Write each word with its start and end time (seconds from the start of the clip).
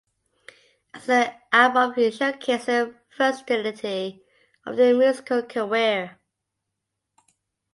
As 0.95 1.07
an 1.09 1.31
album 1.51 1.93
it 1.99 2.15
showcases 2.15 2.91
versatility 3.15 4.23
of 4.65 4.75
their 4.75 4.97
musical 4.97 5.43
career. 5.43 6.17